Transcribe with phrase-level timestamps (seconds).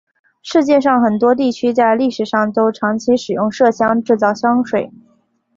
[0.41, 4.91] 世界上很多地区在历史上都长期使用麝香制造香水。